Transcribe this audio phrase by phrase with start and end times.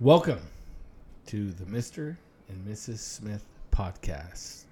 [0.00, 0.40] Welcome
[1.26, 2.16] to the Mr.
[2.48, 2.98] and Mrs.
[2.98, 4.64] Smith podcast,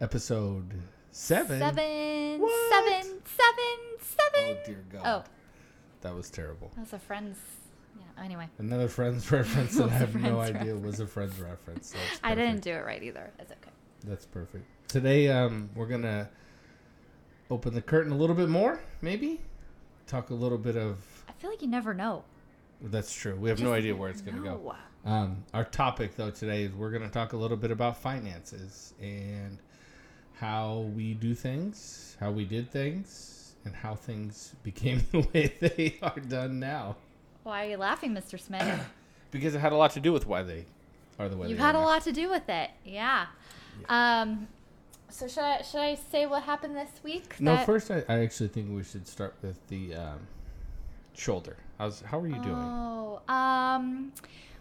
[0.00, 0.72] episode
[1.12, 1.58] seven.
[1.60, 2.72] Seven, What?
[2.72, 4.56] seven, seven, seven.
[4.62, 5.30] Oh dear God, Oh,
[6.00, 6.70] that was terrible.
[6.74, 7.38] that was a friend's.
[7.96, 8.24] Yeah.
[8.24, 11.92] Anyway, Another Friends reference that I have no Friends idea was a Friends reference.
[11.92, 12.64] That's I didn't perfect.
[12.64, 13.30] do it right either.
[13.38, 13.70] That's okay.
[14.04, 14.64] That's perfect.
[14.88, 16.28] Today, um, we're gonna
[17.50, 19.40] open the curtain a little bit more, maybe
[20.06, 20.98] talk a little bit of.
[21.28, 22.24] I feel like you never know.
[22.82, 23.36] That's true.
[23.36, 24.74] We have no idea where it's gonna go.
[25.04, 28.92] Um, our topic, though, today is we're going to talk a little bit about finances
[29.00, 29.58] and
[30.34, 35.96] how we do things, how we did things, and how things became the way they
[36.02, 36.96] are done now.
[37.44, 38.38] Why are you laughing, Mr.
[38.38, 38.80] Smith?
[39.32, 40.64] Because it had a lot to do with why they
[41.16, 41.50] are the way they are.
[41.50, 41.84] You've had a now.
[41.84, 42.68] lot to do with it.
[42.84, 43.26] Yeah.
[43.88, 44.48] Um.
[45.08, 47.36] So should I should I say what happened this week?
[47.38, 50.18] No, that- first, I, I actually think we should start with the um,
[51.14, 51.58] shoulder.
[51.80, 52.44] How's, how are you doing?
[52.58, 54.12] Oh, um,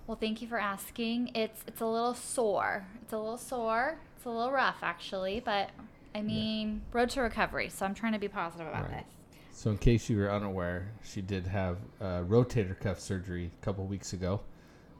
[0.07, 1.31] well, thank you for asking.
[1.35, 2.87] It's it's a little sore.
[3.01, 3.97] It's a little sore.
[4.15, 5.69] It's a little rough, actually, but
[6.15, 7.67] I mean, road to recovery.
[7.67, 9.03] So I'm trying to be positive about Right.
[9.05, 9.57] this.
[9.59, 13.85] So, in case you were unaware, she did have uh, rotator cuff surgery a couple
[13.85, 14.39] weeks ago,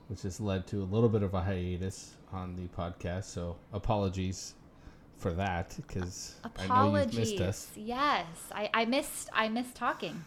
[0.09, 3.23] which has led to a little bit of a hiatus on the podcast.
[3.23, 4.55] So, apologies
[5.15, 7.13] for that because I know Apologies.
[7.13, 7.71] you've missed us.
[7.77, 10.21] Yes, I, I missed I missed talking.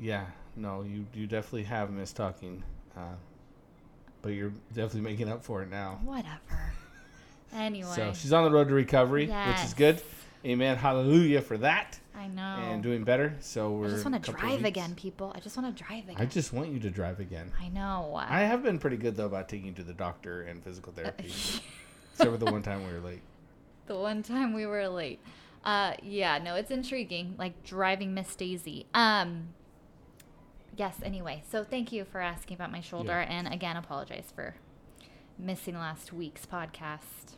[0.00, 0.24] Yeah,
[0.60, 2.62] no, you you definitely have missed talking,
[2.96, 3.14] uh,
[4.22, 5.98] but you're definitely making up for it now.
[6.04, 6.72] Whatever.
[7.52, 10.00] Anyway, So she's on the road to recovery, which is good.
[10.44, 10.76] Amen.
[10.76, 12.42] Hallelujah for that, I know.
[12.42, 13.34] and doing better.
[13.40, 13.88] So we're.
[13.88, 15.32] I just want to drive again, people.
[15.34, 16.16] I just want to drive again.
[16.16, 17.50] I just want you to drive again.
[17.60, 18.14] I know.
[18.16, 21.24] I have been pretty good though about taking you to the doctor and physical therapy.
[22.12, 23.22] Except for the one time we were late.
[23.86, 25.18] the one time we were late.
[25.64, 27.34] Uh, yeah, no, it's intriguing.
[27.36, 28.86] Like driving Miss Daisy.
[28.94, 29.48] Um.
[30.80, 30.96] Yes.
[31.04, 33.30] Anyway, so thank you for asking about my shoulder, Yeah.
[33.36, 34.54] and again, apologize for
[35.38, 37.36] missing last week's podcast.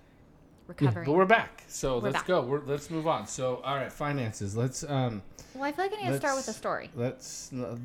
[0.81, 1.65] Yeah, but we're back.
[1.67, 2.27] So We're let's back.
[2.29, 2.43] go.
[2.43, 3.27] We're, let's move on.
[3.27, 4.57] So all right, finances.
[4.57, 5.23] Let's um
[5.55, 6.89] well, I feel like I need to start with a story.
[6.95, 7.79] let's uh,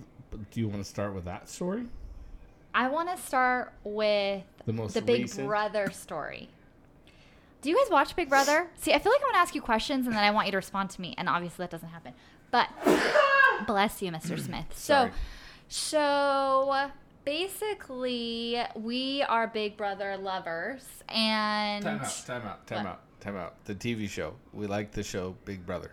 [0.51, 1.85] do you want to start with that story?
[2.75, 5.47] I want to start with The most the Big recent?
[5.47, 6.49] Brother story.
[7.63, 8.69] Do you guys watch Big Brother?
[8.75, 10.57] See, I feel like I'm gonna ask you questions and then I want you to
[10.57, 12.13] respond to me, and obviously that doesn't happen.
[12.51, 12.69] But
[13.65, 14.39] bless you, Mr.
[14.39, 14.67] Smith.
[14.75, 15.09] So.
[15.67, 16.89] So
[17.25, 22.87] basically, we are Big Brother lovers, and Time out, time out, time What?
[22.91, 23.65] out, time out.
[23.65, 24.35] The TV show.
[24.53, 25.91] We like the show Big Brother.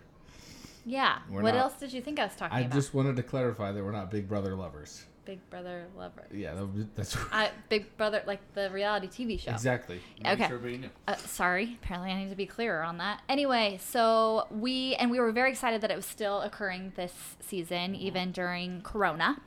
[0.84, 1.18] yeah.
[1.30, 2.72] We're what not- else did you think I was talking I about?
[2.72, 5.04] I just wanted to clarify that we're not Big Brother lovers.
[5.24, 6.26] Big Brother lover.
[6.32, 6.54] Yeah,
[6.94, 9.50] that's I, Big Brother, like the reality TV show.
[9.50, 10.00] exactly.
[10.24, 10.48] Okay.
[10.48, 10.60] Sure.
[11.08, 13.22] Uh, sorry, apparently I need to be clearer on that.
[13.28, 17.94] Anyway, so we and we were very excited that it was still occurring this season,
[17.94, 19.40] even during Corona.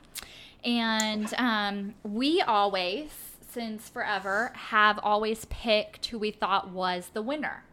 [0.64, 3.10] And um, we always,
[3.50, 7.64] since forever, have always picked who we thought was the winner.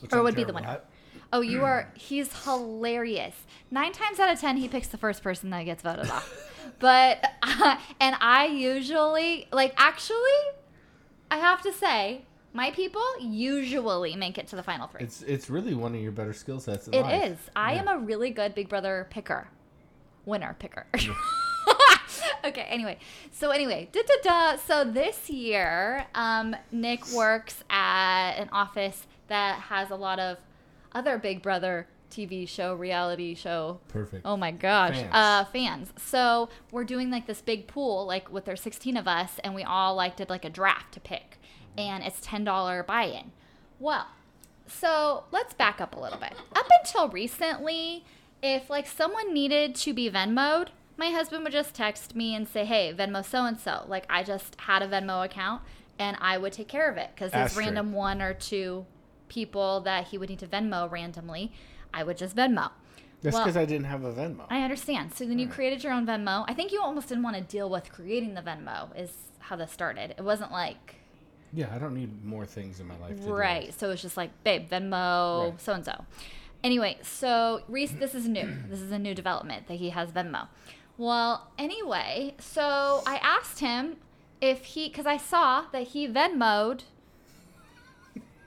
[0.00, 0.80] Which or I'm would be the winner.
[1.32, 1.92] Oh, you are.
[1.94, 3.34] He's hilarious.
[3.70, 6.46] Nine times out of ten, he picks the first person that gets voted off.
[6.78, 7.22] But
[8.00, 10.16] and I usually like actually,
[11.30, 12.22] I have to say,
[12.54, 15.02] my people usually make it to the final three.
[15.02, 16.88] It's it's really one of your better skill sets.
[16.88, 17.30] In It life.
[17.32, 17.38] is.
[17.54, 17.80] I Yeah.
[17.80, 19.48] am a really good Big Brother picker,
[20.24, 20.86] winner picker.
[22.44, 22.62] okay.
[22.62, 22.98] Anyway,
[23.30, 24.14] so anyway, da da
[24.54, 24.56] da.
[24.56, 30.38] So this year, um, Nick works at an office that has a lot of
[30.92, 33.78] other Big Brother TV show, reality show.
[33.88, 34.22] perfect.
[34.24, 35.10] Oh my gosh, Fans.
[35.14, 35.92] uh, fans.
[35.96, 39.62] So we're doing like this big pool, like with their 16 of us, and we
[39.62, 41.38] all like did like a draft to pick,
[41.78, 43.30] and it's ten dollar buy-in.
[43.78, 44.08] Well,
[44.66, 46.32] so let's back up a little bit.
[46.54, 48.04] Up until recently,
[48.42, 52.64] if like someone needed to be Venmoed, my husband would just text me and say,
[52.64, 55.62] "Hey, Venmo so and so." Like I just had a Venmo account,
[55.98, 58.84] and I would take care of it because there's random one or two
[59.30, 61.52] people that he would need to Venmo randomly.
[61.94, 62.70] I would just Venmo.
[63.22, 64.44] That's well- because I didn't have a Venmo.
[64.50, 65.14] I understand.
[65.14, 66.44] So then you created your own Venmo.
[66.46, 68.94] I think you almost didn't want to deal with creating the Venmo.
[68.94, 70.14] Is how this started.
[70.18, 70.96] It wasn't like
[71.52, 73.20] yeah, I don't need more things in my life.
[73.24, 73.68] To right.
[73.68, 73.78] it.
[73.78, 75.60] So it's just like, babe, Venmo, Right.
[75.60, 76.04] so and so.
[76.62, 78.48] Anyway, so Reese, this is new.
[78.68, 80.48] This is a new development that he has Venmo.
[80.96, 83.96] Well, anyway, so I asked him
[84.40, 86.82] if he, because I saw that he Venmoed,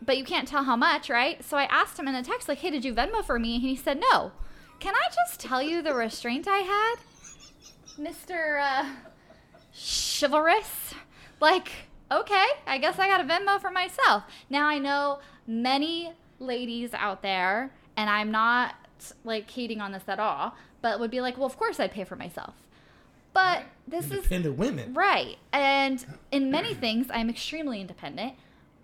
[0.06, 1.44] but you can't tell how much, right?
[1.44, 3.56] So I asked him in a text, like, hey, did you Venmo for me?
[3.56, 4.32] And he said, no.
[4.80, 6.96] Can I just tell you the restraint I had?
[7.98, 8.62] Mr.
[8.62, 8.90] Uh,
[9.74, 10.94] chivalrous?
[11.40, 11.70] Like,
[12.12, 14.24] okay, I guess I got a Venmo for myself.
[14.50, 18.76] Now I know many ladies out there, and I'm not
[19.24, 22.04] like hating on this at all, but would be like, well, of course I'd pay
[22.04, 22.54] for myself.
[23.34, 24.94] But this is Independent women.
[24.94, 25.38] Right.
[25.52, 28.34] And in many things, I'm extremely independent.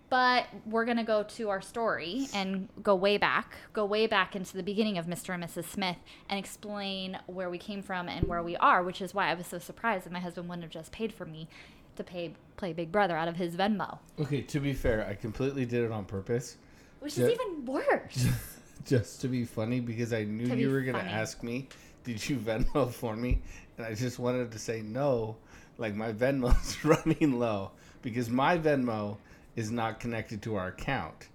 [0.10, 4.36] But we're going to go to our story and go way back, go way back
[4.36, 5.36] into the beginning of Mr.
[5.36, 5.66] and Mrs.
[5.66, 5.98] Smith
[6.30, 9.46] and explain where we came from and where we are, which is why I was
[9.46, 11.48] so surprised that my husband wouldn't have just paid for me
[11.96, 15.66] to pay play Big Brother out of his Venmo, Okay, to be fair, I completely
[15.66, 16.58] did it on purpose.
[17.00, 17.28] which Yeah.
[17.28, 18.28] is even worse.
[18.86, 21.68] just to be funny because I knew To you were gonna ask me,
[22.04, 23.42] "Did you Venmo for me?"
[23.78, 25.36] And I just wanted to say no,
[25.78, 27.72] like my Venmo's running low
[28.02, 29.18] because my Venmo
[29.60, 31.28] is not connected to our account.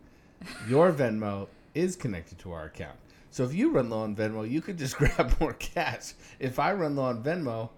[0.67, 2.97] Your Venmo is connected to our account.
[3.31, 6.15] So if you run low on Venmo, you could just grab more cash.
[6.39, 7.69] If I run low on Venmo,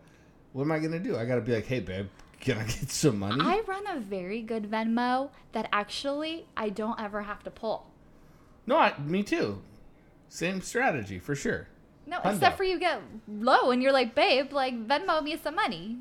[0.53, 1.17] what am I gonna do?
[1.17, 2.07] I gotta be like, "Hey, babe,
[2.41, 7.01] can I get some money?" I run a very good Venmo that actually I don't
[7.01, 7.91] ever have to pull.
[8.67, 9.61] no, I, me too.
[10.29, 11.69] Same strategy for sure.
[12.07, 12.35] No, Hundo.
[12.35, 15.99] except for you get low and you're like, babe, like Venmo me some money.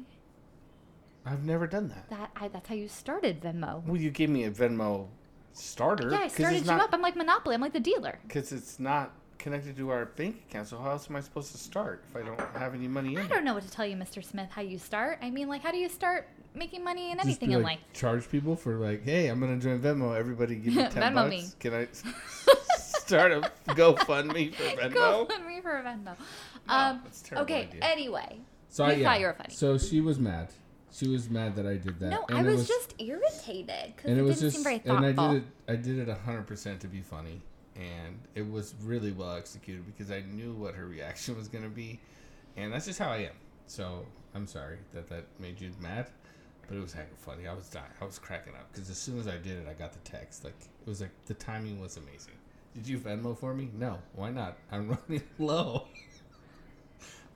[1.25, 2.09] I've never done that.
[2.09, 3.83] That I, that's how you started Venmo.
[3.85, 5.07] Well, you gave me a Venmo
[5.53, 6.09] starter.
[6.11, 6.89] Yeah, I started you not, up.
[6.93, 7.55] I'm like Monopoly.
[7.55, 8.19] I'm like the dealer.
[8.27, 10.67] Because it's not connected to our bank account.
[10.67, 13.19] So how else am I supposed to start if I don't have any money in
[13.21, 14.23] I don't know what to tell you, Mr.
[14.23, 14.49] Smith.
[14.51, 15.19] How you start?
[15.21, 17.93] I mean, like, how do you start making money in anything be in like, life?
[17.93, 20.15] charge people for like, hey, I'm gonna join Venmo.
[20.17, 21.29] Everybody give me ten Venmo bucks.
[21.29, 21.45] me.
[21.59, 21.87] Can I
[22.77, 24.93] start a GoFundMe for Venmo?
[24.93, 26.15] Go fund me for a Venmo.
[26.67, 27.61] Um, that's a terrible okay.
[27.67, 27.81] idea.
[27.83, 28.37] Anyway,
[28.69, 29.09] So I, yeah.
[29.11, 29.53] thought you were funny.
[29.53, 30.49] So she was mad.
[30.95, 32.09] She was mad that I did that.
[32.09, 34.63] no, And I it was, just irritated because and it, it was didn't just seem
[34.63, 35.25] very and thoughtful.
[35.25, 37.41] I did it I did it hundred percent to be funny
[37.75, 41.99] and it was really well executed because I knew what her reaction was gonna be
[42.55, 43.33] and that's just how I am.
[43.67, 46.07] So I'm sorry that that made you mad,
[46.67, 47.45] but it was heck of funny.
[47.45, 47.85] I was dying.
[48.01, 50.45] I was cracking up because as soon as I did it, I got the text.
[50.45, 52.35] Like it was like the timing was amazing.
[52.73, 53.69] Did you Venmo for me?
[53.73, 53.99] No.
[54.13, 54.57] Why not?
[54.71, 55.87] I'm running low.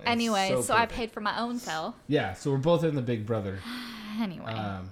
[0.06, 1.96] Anyway, so, I paid for my own cell.
[2.08, 3.60] Yeah, so we're both in the Big Brother
[4.20, 4.90] Anyway, um,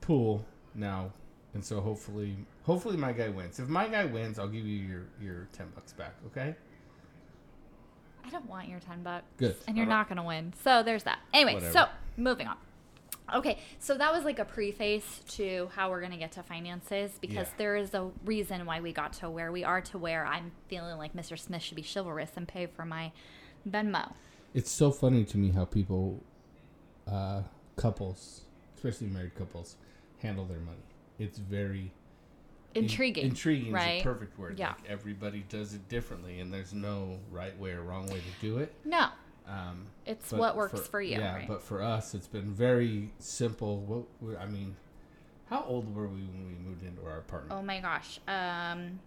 [0.00, 0.44] pool
[0.74, 1.10] now,
[1.54, 3.58] and so hopefully, hopefully my guy wins.
[3.58, 6.14] If my guy wins, I'll give you your your ten bucks back.
[6.26, 6.54] Okay?
[8.24, 9.24] I don't want your 10 bucks.
[9.36, 9.56] Good.
[9.66, 9.92] And you're right.
[9.92, 10.54] not going to win.
[10.62, 11.18] So there's that.
[11.34, 11.72] Anyway, Whatever.
[11.72, 11.86] so
[12.16, 12.56] moving on.
[13.34, 17.12] Okay, so that was like a preface to how we're going to get to finances
[17.20, 17.54] because Yeah.
[17.56, 20.98] there is a reason why we got to where we are to where I'm feeling
[20.98, 21.38] like Mr.
[21.38, 23.10] Smith should be chivalrous and pay for my
[23.68, 24.12] Venmo.
[24.54, 26.20] It's so funny to me how people,
[27.10, 27.42] uh,
[27.76, 28.42] couples,
[28.76, 29.76] especially married couples,
[30.18, 30.76] handle their money.
[31.18, 31.92] It's very
[32.74, 33.24] in- Intriguing.
[33.26, 33.96] intriguing right?
[33.96, 34.58] is a perfect word.
[34.58, 34.68] Yeah.
[34.68, 38.58] Like everybody does it differently, and there's no right way or wrong way to do
[38.58, 38.74] it.
[38.84, 39.08] No,
[39.46, 41.18] Um, it's what works for, you.
[41.18, 41.48] Yeah, right?
[41.48, 44.06] but for us, it's been very simple.
[44.20, 44.76] What I mean,
[45.46, 47.52] how old were we when we moved into our apartment?
[47.58, 48.20] oh my gosh.
[48.26, 49.00] Um,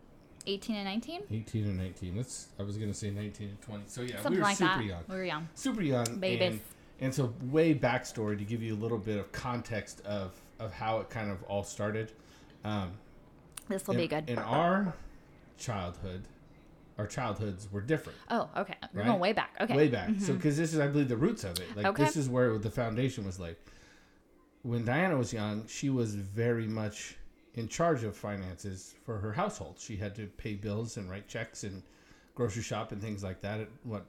[0.48, 1.22] 18 and 19?
[1.32, 2.16] 18 and 19.
[2.18, 2.48] Let's.
[2.60, 3.84] I was gonna say 19 and 20.
[3.88, 4.84] So yeah, Something we were like super that.
[4.86, 5.04] young.
[5.08, 5.48] We were young.
[5.56, 6.06] Super young.
[6.20, 6.52] Babies.
[6.52, 6.60] And,
[7.02, 11.00] and so way backstory to give you a little bit of context of of how
[11.00, 12.12] it kind of all started.
[12.64, 12.94] Um,
[13.68, 14.30] This will be good.
[14.30, 14.94] In our
[15.58, 16.24] childhood,
[16.98, 18.18] our childhoods were different.
[18.30, 18.76] oh, okay.
[18.94, 19.08] We're Right?
[19.08, 19.52] going way back.
[19.60, 19.76] Okay.
[19.76, 20.12] way back.
[20.20, 21.76] So because this is, I believe, the roots of it.
[21.76, 22.04] Like Okay.
[22.06, 23.56] this is where the foundation was laid.
[24.62, 27.18] When Diana was young, she was very much
[27.56, 29.78] in charge of finances for her household.
[29.80, 31.82] She had to pay bills and write checks and
[32.36, 33.62] grocery shop and things like that.
[33.62, 34.06] At what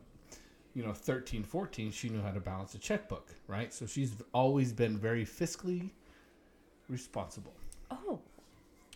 [0.74, 3.72] you know, 13, 14, she knew how to balance a checkbook, right?
[3.72, 5.90] So she's always been very fiscally
[6.88, 7.54] responsible.
[7.90, 8.20] Oh,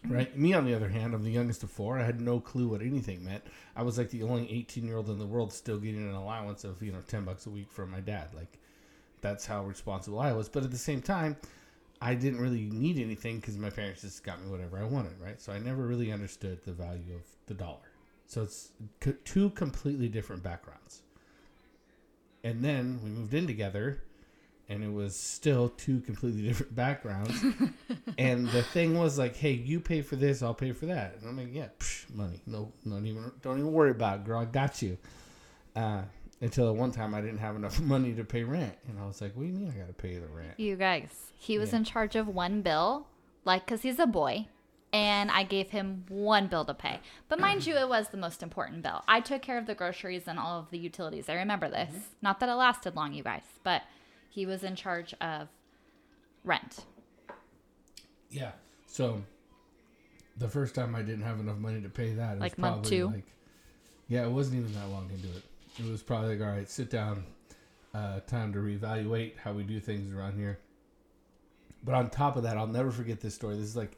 [0.09, 0.37] Right.
[0.37, 1.99] Me, on the other hand, I'm the youngest of four.
[1.99, 3.45] I had no clue what anything meant.
[3.77, 6.65] I was like the only 18 year old in the world still getting an allowance
[6.65, 8.29] of you know 10 bucks a week from my dad.
[8.35, 8.59] Like
[9.21, 10.49] that's how responsible I was.
[10.49, 11.37] But at the same time,
[12.01, 15.21] I didn't really need anything because my parents just got me whatever I wanted.
[15.21, 15.41] Right.
[15.41, 17.91] So I never really understood the value of the dollar.
[18.27, 18.71] So it's
[19.25, 21.03] two completely different backgrounds.
[22.45, 24.03] And then we moved in together,
[24.69, 27.45] and it was still two completely different backgrounds.
[28.19, 31.17] and the thing was like, hey, you pay for this, I'll pay for that.
[31.21, 34.41] And I'm like, yeah, psh, money, no, not even, don't even worry about it, girl.
[34.41, 34.97] I got you.
[35.75, 36.03] Uh,
[36.41, 39.35] until one time I didn't have enough money to pay rent, and I was like,
[39.37, 40.59] what do you mean I got to pay the rent?
[40.59, 41.33] you guys.
[41.37, 41.79] He was Yeah.
[41.79, 43.07] in charge of one bill,
[43.45, 44.47] like, because he's a boy.
[44.93, 46.99] And I gave him one bill to pay.
[47.29, 49.05] But mind you, it was the most important bill.
[49.07, 51.29] I took care of the groceries and all of the utilities.
[51.29, 51.91] I remember this.
[51.91, 52.01] Mm-hmm.
[52.23, 53.83] Not that it lasted long, you guys, but
[54.29, 55.47] he was in charge of
[56.43, 56.87] rent.
[58.31, 58.51] Yeah.
[58.87, 59.23] So
[60.37, 62.75] the first time I didn't have enough money to pay that, it Like was month
[62.83, 63.07] probably two?
[63.07, 63.27] Like,
[64.09, 65.45] yeah, it wasn't even that long into it.
[65.81, 67.25] It was probably like, all right, sit down,
[67.95, 70.59] uh, time to reevaluate how we do things around here.
[71.83, 73.57] But on top of that, I'll never forget this story.
[73.57, 73.97] This is like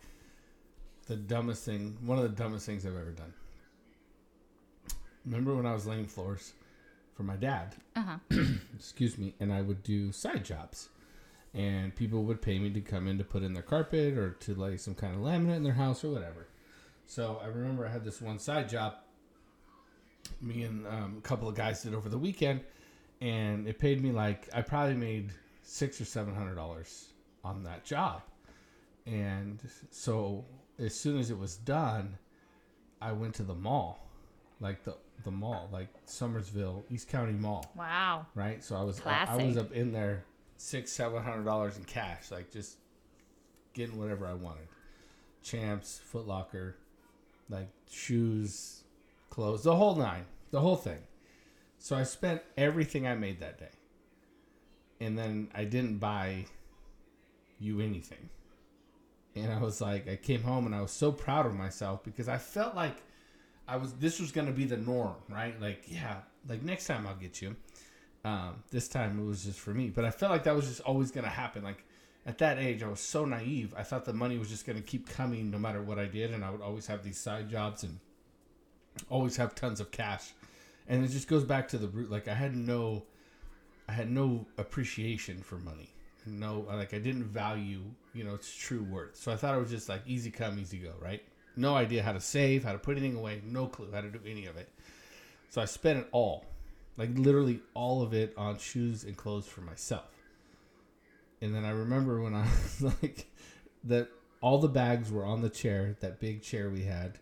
[1.06, 3.32] the dumbest thing, one of the dumbest things I've ever done.
[5.24, 6.52] Remember when I was laying floors
[7.14, 7.74] for my dad.
[7.96, 8.18] Uh-huh.
[8.76, 10.88] Excuse me, and I would do side jobs.
[11.54, 14.54] And people would pay me to come in to put in their carpet or to
[14.54, 16.46] lay some kind of laminate in their house or whatever.
[17.06, 18.94] So I remember I had this one side job
[20.40, 22.60] me and um, a couple of guys did over the weekend,
[23.20, 25.30] and it paid me like I probably made
[25.62, 27.08] six or seven hundred dollars
[27.44, 28.22] on that job.
[29.06, 29.58] And
[29.90, 30.44] so
[30.78, 32.16] as soon as it was done,
[33.00, 34.08] I went to the mall,
[34.60, 38.26] like the the mall, like Somersville East County Mall, Wow.
[38.34, 38.62] right?
[38.62, 40.24] So I was I, I was up in there
[40.56, 42.76] six seven hundred dollars in cash, like just
[43.74, 44.66] getting whatever I wanted,
[45.42, 46.76] Champs, Foot Locker,
[47.48, 48.81] like shoes,
[49.32, 50.98] clothes, the whole nine, the whole thing.
[51.78, 53.74] So I spent everything I made that day,
[55.00, 56.44] and then I didn't buy
[57.58, 58.28] you anything.
[59.34, 62.28] And I was like, I came home and I was so proud of myself because
[62.28, 62.96] I felt like
[63.66, 63.94] I was.
[63.94, 65.58] This was going to be the norm, right?
[65.58, 67.56] Like, yeah, like next time I'll get you.
[68.24, 70.82] Um, this time it was just for me, but I felt like that was just
[70.82, 71.64] always going to happen.
[71.64, 71.82] Like
[72.26, 73.74] at that age, I was so naive.
[73.76, 76.32] I thought the money was just going to keep coming no matter what I did,
[76.32, 77.98] and I would always have these side jobs and
[79.08, 80.32] always have tons of cash.
[80.88, 82.10] And it just goes back to the root.
[82.10, 83.04] Like I had no,
[83.88, 85.88] I had no appreciation for money.
[86.26, 87.80] No, like I didn't value,
[88.14, 89.16] you know, its true worth.
[89.16, 91.22] So I thought it was just like easy come, easy go, right?
[91.56, 94.20] No idea how to save, how to put anything away, no clue how to do
[94.26, 94.68] any of it.
[95.50, 96.44] So I spent it all,
[96.96, 100.08] like literally all of it on shoes and clothes for myself.
[101.40, 103.26] And then I remember when I was like,
[103.84, 104.08] that
[104.40, 107.18] all the bags were on the chair, that big chair we had,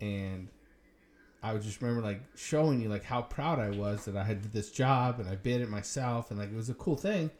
[0.00, 0.48] and
[1.42, 4.42] I would just remember like showing you like how proud I was that I had
[4.42, 7.30] did this job and I bid it myself and like it was a cool thing.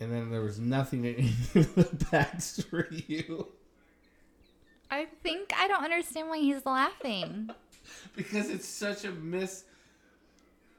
[0.00, 3.46] And then there was nothing in the bags for you
[4.92, 7.48] I think I don't understand why he's laughing.
[8.14, 9.64] because it's such a miss.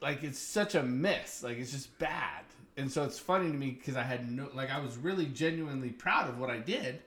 [0.01, 1.41] Like it's such a miss.
[1.41, 2.43] Like it's just bad.
[2.77, 5.89] And so it's funny to me because I had no like I was really genuinely
[5.89, 7.01] proud of what I did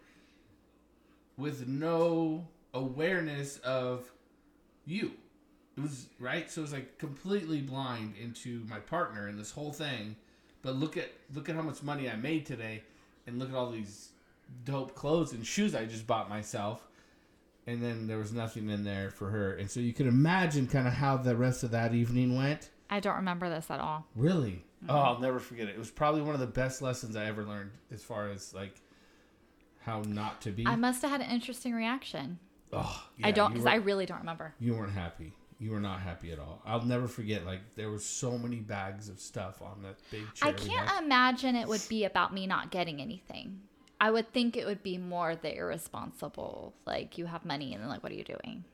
[1.37, 4.11] with no awareness of
[4.87, 5.13] you.
[5.77, 9.73] It was right, so it was like completely blind into my partner and this whole
[9.73, 10.17] thing.
[10.63, 12.83] But look at look at how much money I made today,
[13.27, 14.11] and look at all these
[14.65, 16.89] dope clothes and shoes I just bought myself.
[17.67, 20.87] And then there was nothing in there for her, and so you can imagine kind
[20.87, 22.71] of how the rest of that evening went.
[22.89, 24.07] I don't remember this at all.
[24.15, 24.63] Really?
[24.85, 24.91] Mm-hmm.
[24.91, 25.75] Oh, I'll never forget it.
[25.75, 28.81] It was probably one of the best lessons I ever learned as far as like
[29.81, 30.67] how not to be.
[30.67, 32.39] I must have had an interesting reaction.
[32.73, 34.55] Oh, I don't, because I really don't remember.
[34.61, 35.33] You weren't happy.
[35.59, 36.61] You were not happy at all.
[36.67, 37.47] I'll never forget.
[37.47, 40.51] Like there were so many bags of stuff on that big chair.
[40.51, 43.61] I can't imagine it would be about me not getting anything.
[43.99, 47.89] I would think it would be more the irresponsible, like you have money and then
[47.89, 48.65] like, what are you doing?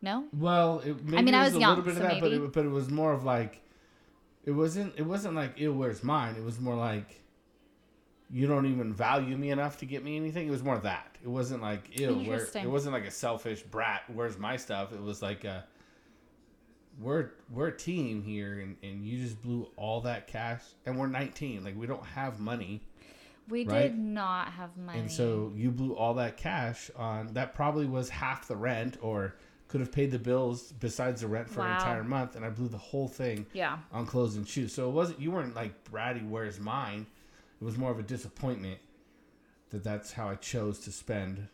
[0.00, 2.02] No, Well, it, maybe mean, it I was, was a little young, bit of so
[2.02, 3.62] that, but it, but it was more of like,
[4.44, 4.92] it wasn't.
[4.98, 6.34] It wasn't like, ew, where's mine?
[6.36, 7.22] It was more like,
[8.30, 10.48] you don't even value me enough to get me anything.
[10.48, 11.16] It was more that.
[11.22, 12.48] It wasn't like, ew, where.
[12.54, 14.02] It wasn't like a selfish brat.
[14.12, 14.92] Where's my stuff?
[14.92, 15.64] It was like a.
[17.00, 21.08] We're we're a team here, and, and you just blew all that cash, and we're
[21.08, 21.64] 19.
[21.64, 22.82] Like we don't have money.
[23.48, 23.82] we Right.
[23.82, 25.00] did not have money.
[25.00, 29.34] And so you blew all that cash on that probably was half the rent or
[29.68, 32.68] could have paid the bills besides the rent for an entire month and I blew
[32.68, 34.72] the whole thing yeah, on clothes and shoes.
[34.72, 37.06] So it wasn't you weren't like Bratty where's mine.
[37.64, 38.78] It was more of a disappointment
[39.70, 41.48] that that's how I chose to spend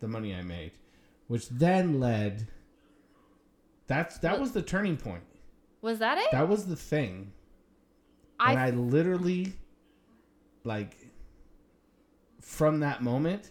[0.00, 0.72] the money I made,
[1.28, 2.48] which then led
[3.86, 5.22] that's that was the turning point.
[5.80, 6.30] was that it?
[6.30, 7.32] That was the thing.
[8.38, 9.54] I and I literally
[10.64, 10.94] like
[12.42, 13.50] from that moment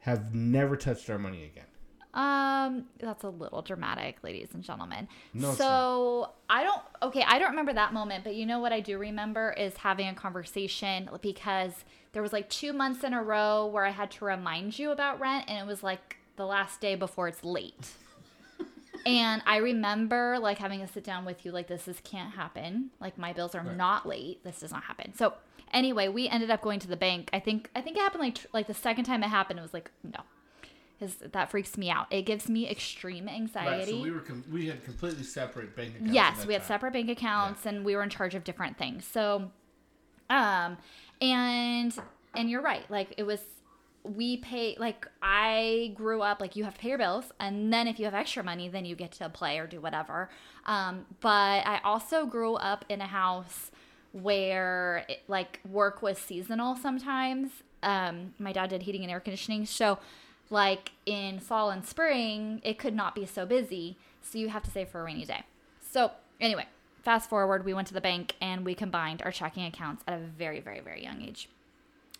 [0.00, 1.71] have never touched our money again.
[2.14, 5.08] Um, that's a little dramatic, ladies and gentlemen.
[5.32, 6.82] No, so I don't.
[7.02, 10.08] Okay, I don't remember that moment, but you know what I do remember is having
[10.08, 11.72] a conversation because
[12.12, 15.20] there was like two months in a row where I had to remind you about
[15.20, 17.92] rent, and it was like the last day before it's late.
[19.06, 22.90] and I remember like having to sit down with you, like this is can't happen.
[23.00, 23.76] Like my bills are Right.
[23.76, 24.44] not late.
[24.44, 25.14] This does not happen.
[25.16, 25.32] So
[25.72, 27.30] anyway, we ended up going to the bank.
[27.32, 29.58] I think I think it happened like tr- like the second time it happened.
[29.58, 30.20] It was like no,
[31.02, 32.06] because that freaks me out.
[32.10, 33.92] It gives me extreme anxiety.
[33.92, 34.00] Right.
[34.00, 36.14] So we were com- we had completely separate bank accounts.
[36.14, 36.68] yes, we had time.
[36.68, 39.04] separate bank accounts and we were in charge of different things.
[39.04, 39.50] So,
[40.30, 40.76] um,
[41.20, 41.96] and
[42.34, 42.88] and you're right.
[42.90, 43.40] Like it was,
[44.04, 44.76] we pay.
[44.78, 48.04] Like I grew up like you have to pay your bills, and then if you
[48.04, 50.30] have extra money, then you get to play or do whatever.
[50.66, 53.70] Um, but I also grew up in a house
[54.12, 57.50] where it, like work was seasonal sometimes.
[57.82, 59.98] Um, my dad did heating and air conditioning, so
[60.52, 63.96] like in fall and spring, it could not be so busy.
[64.20, 65.42] So you have to save for a rainy day.
[65.80, 66.66] So anyway,
[67.02, 70.18] fast forward, we went to the bank and we combined our checking accounts at a
[70.18, 71.48] very, very, very young age.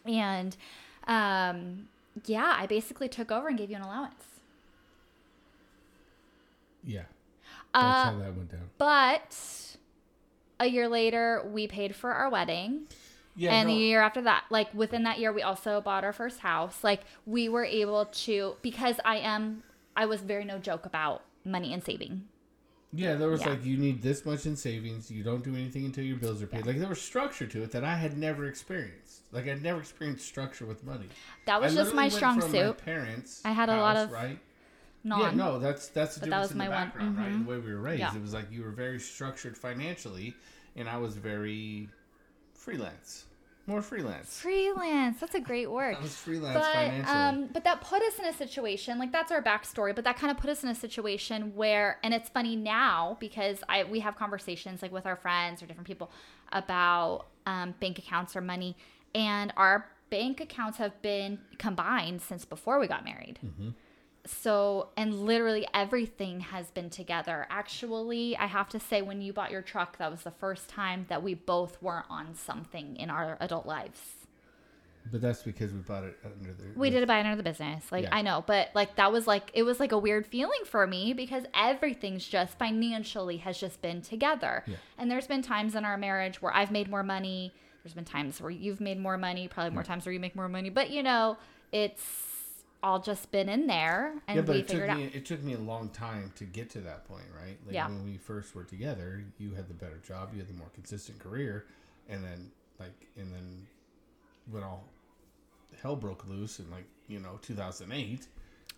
[0.04, 0.56] And
[1.06, 1.88] um,
[2.26, 4.24] yeah, I basically took over and gave you an allowance.
[6.84, 7.02] Yeah.
[7.74, 8.70] That's Uh, how that went down.
[8.78, 9.76] but
[10.58, 12.86] a year later, we paid for our wedding.
[13.34, 13.52] Yeah.
[13.54, 16.40] and no, the year after that, like within that year, we also bought our first
[16.40, 16.84] house.
[16.84, 19.62] Like we were able to, because I am,
[19.96, 22.24] I was very no joke about money and saving.
[22.92, 23.50] yeah, there was yeah.
[23.50, 25.10] like you need this much in savings.
[25.10, 26.66] You don't do anything until your bills are paid.
[26.66, 29.22] Like there was structure to it that I had never experienced.
[29.32, 31.08] Like I'd never experienced structure with money.
[31.46, 32.52] That was I just my strong suit.
[32.66, 33.40] My parents.
[33.46, 34.38] I had a lot of right.
[35.04, 35.20] Non.
[35.20, 37.28] Yeah, no, that's that's the But that difference was in my the one- background, right?
[37.32, 37.44] Mm-hmm.
[37.44, 38.14] The way we were raised, Yeah.
[38.14, 40.34] it was like you were very structured financially,
[40.76, 41.88] and I was very
[42.62, 43.24] freelance,
[43.66, 44.40] more freelance.
[44.40, 45.18] Freelance.
[45.20, 45.96] That's a great word.
[45.98, 47.16] I was freelance but financially.
[47.16, 49.94] um, but that put us in a situation like that's our backstory.
[49.94, 53.58] But that kind of put us in a situation where, and it's funny now because
[53.68, 56.10] I we have conversations like with our friends or different people
[56.52, 58.76] about um, bank accounts or money,
[59.14, 63.38] and our bank accounts have been combined since before we got married.
[64.24, 67.46] So, and literally everything has been together.
[67.50, 71.06] Actually, I have to say, when you bought your truck, that was the first time
[71.08, 74.00] that we both weren't on something in our adult lives.
[75.10, 76.78] but that's because we bought it under the.
[76.78, 77.90] We did it by under the business.
[77.90, 78.14] Like Yeah.
[78.14, 81.12] I know, but like that was like it was like a weird feeling for me
[81.12, 84.62] because everything's just financially has just been together.
[84.68, 84.76] Yeah.
[84.98, 87.52] And there's been times in our marriage where I've made more money.
[87.82, 89.88] There's been times where you've made more money, probably more hmm.
[89.88, 90.70] times where you make more money.
[90.70, 91.36] But you know,
[91.72, 92.31] it's
[92.82, 95.14] all just been in there and Yeah, but we it took figured me out.
[95.14, 97.58] it took me a long time to get to that point, right?
[97.66, 97.86] Like Yeah.
[97.86, 101.18] when we first were together, you had the better job, you had the more consistent
[101.18, 101.66] career,
[102.08, 103.66] and then like and then
[104.50, 104.84] when all
[105.82, 108.28] hell broke loose in like you know 2008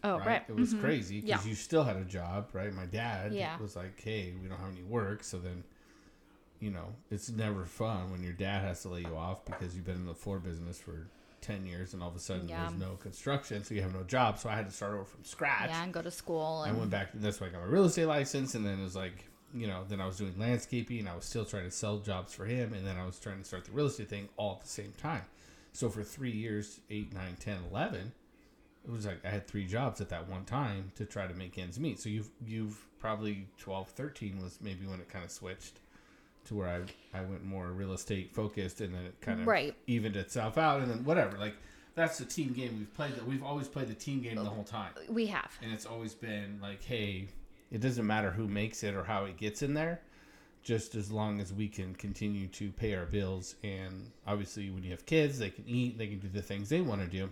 [0.03, 0.27] Oh, right?
[0.27, 0.43] right.
[0.49, 0.81] It was Mhm.
[0.81, 1.41] crazy because Yeah.
[1.47, 2.73] you still had a job, right?
[2.73, 3.59] My dad Yeah.
[3.61, 5.65] was like, "Hey, we don't have any work," so then,
[6.61, 9.85] you know, it's never fun when your dad has to lay you off because you've
[9.87, 11.09] been in the floor business for
[11.45, 12.67] ten years and all of a sudden Yeah.
[12.69, 14.39] there's no construction, so you have no job.
[14.39, 15.69] So I had to start over from scratch.
[15.69, 17.11] Yeah, and go to school I and went back.
[17.15, 19.85] That's why I got my real estate license, and then it was like, you know,
[19.89, 22.73] then I was doing landscaping, and I was still trying to sell jobs for him,
[22.73, 24.93] and then I was trying to start the real estate thing all at the same
[25.01, 25.23] time.
[25.73, 28.13] So for three years, eight, nine, 10, 11,
[28.87, 31.59] it was like I had three jobs at that one time to try to make
[31.59, 32.01] ends meet.
[32.01, 35.81] So you've you've probably 12, 13 was maybe when it kind of switched
[36.47, 39.75] to where I I went more real estate focused, and then it kind of Right.
[39.87, 41.39] evened itself out, and then whatever.
[41.39, 41.55] Like
[41.95, 43.15] that's the team game we've played.
[43.15, 45.57] That we've always played the team game the whole time we have.
[45.63, 47.29] and it's always been like, hey,
[47.71, 50.01] it doesn't matter who makes it or how it gets in there,
[50.63, 53.55] just as long as we can continue to pay our bills.
[53.63, 56.81] And obviously, when you have kids, they can eat, they can do the things they
[56.81, 57.31] want to do.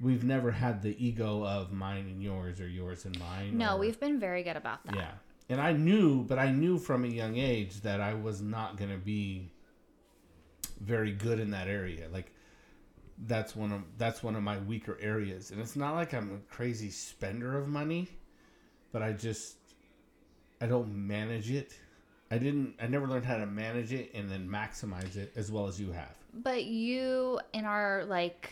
[0.00, 3.56] We've never had the ego of mine and yours or yours and mine.
[3.58, 4.94] No, or- we've been very good about that.
[4.96, 5.10] yeah.
[5.48, 8.90] And I knew, but I knew from a young age that I was not going
[8.90, 9.50] to be
[10.80, 12.08] very good in that area.
[12.10, 12.32] Like
[13.26, 15.50] that's one of that's one of my weaker areas.
[15.50, 18.08] And it's not like I'm a crazy spender of money,
[18.92, 19.56] but I just
[20.60, 21.74] I don't manage it.
[22.30, 25.66] I didn't I never learned how to manage it and then maximize it as well
[25.66, 26.14] as you have.
[26.32, 28.50] But you, in our like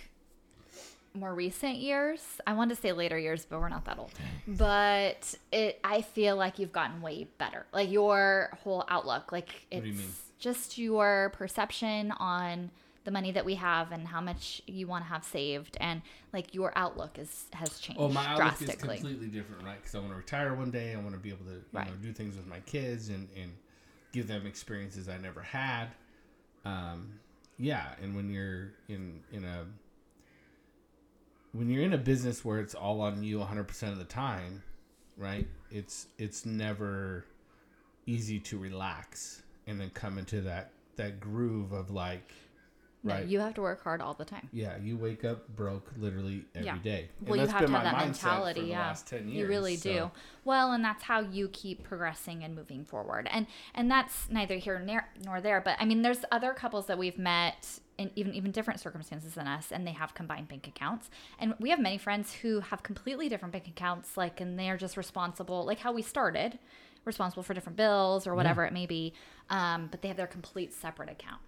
[1.15, 4.13] more recent years, I wanted to say later years, but we're not that old.
[4.47, 7.67] But it, I feel like you've gotten way better.
[7.73, 10.03] Like your whole outlook, like it's you
[10.39, 12.71] just your perception on
[13.05, 16.55] the money that we have and how much you want to have saved, and like
[16.55, 19.77] your outlook is has changed Oh, my outlook is completely different, right?
[19.77, 20.95] Because I want to retire one day.
[20.95, 21.87] I want to be able to you Right.
[21.87, 23.53] know, do things with my kids and, and
[24.13, 25.89] give them experiences I never had.
[26.65, 27.19] Um,
[27.59, 29.67] yeah, and when you're in in a
[31.53, 34.63] when you're in a business where it's all on you 100% of the time,
[35.17, 35.47] right?
[35.71, 37.25] It's it's never
[38.07, 42.33] easy to relax and then come into that that groove of like
[43.05, 44.49] No, right you have to work hard all the time.
[44.53, 46.79] yeah, you wake up broke literally every Yeah.
[46.79, 47.09] day.
[47.21, 48.63] And Well, you have to have that mentality.
[48.63, 50.11] yeah, 10 you really so- do.
[50.45, 53.29] Well, and that's how you keep progressing and moving forward.
[53.31, 55.61] And and that's neither here nor, nor there.
[55.61, 59.47] But I mean, there's other couples that we've met in even even different circumstances than
[59.47, 61.09] us, and they have combined bank accounts.
[61.39, 64.77] And we have many friends who have completely different bank accounts, like, and they are
[64.77, 66.59] just responsible, like how we started,
[67.05, 69.15] responsible for different bills or whatever it may be.
[69.51, 71.41] Um, but they have their complete separate account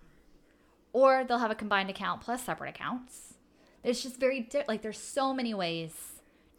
[0.94, 3.34] or they'll have a combined account plus separate accounts.
[3.82, 5.92] It's just very di- like there's so many ways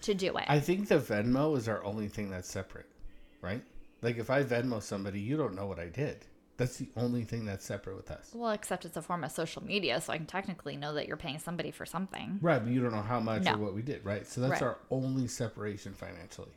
[0.01, 0.43] to do it.
[0.47, 2.85] I think the Venmo is our only thing that's separate,
[3.41, 3.63] right?
[4.03, 6.25] Like if I Venmo somebody, you don't know what I did.
[6.57, 8.31] That's the only thing that's separate with us.
[8.33, 11.17] well, except it's a form of social media, so I can technically know that you're
[11.17, 12.39] paying somebody for something.
[12.41, 13.55] Right, but you don't know how much No.
[13.55, 14.25] or what we did, right?
[14.25, 14.63] So that's Right.
[14.63, 16.51] our only separation financially.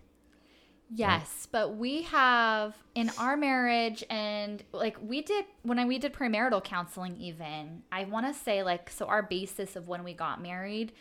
[0.90, 6.14] Yes, but we have in our marriage and like we did when I, we did
[6.14, 7.82] premarital counseling even.
[7.92, 10.92] I want to say like so our basis of when we got married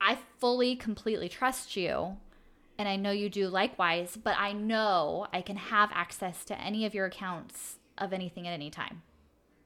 [0.00, 2.16] I fully completely trust you
[2.80, 6.86] and I know you do likewise, but I know I can have access to any
[6.86, 9.02] of your accounts of anything at any time.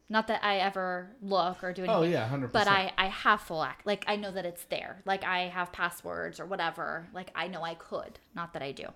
[0.09, 1.97] Not that I ever look or do anything.
[1.97, 2.67] Oh yeah, hundred percent.
[2.67, 2.73] But.
[2.73, 3.87] I, I have full act.
[3.87, 5.01] Like I know that it's there.
[5.07, 7.07] Like I have passwords or whatever.
[7.15, 8.19] Like I know I could.
[8.35, 8.87] Not that I do.